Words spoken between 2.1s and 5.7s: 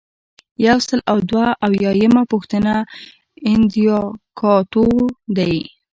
پوښتنه اندیکاتور دی.